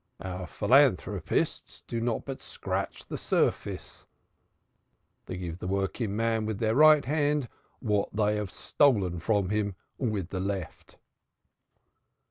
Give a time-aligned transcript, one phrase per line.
[0.19, 4.07] Our philanthropists do but scratch the surface.
[5.27, 7.47] They give the working man with their right hand
[7.81, 10.97] what they have stolen from him with the left."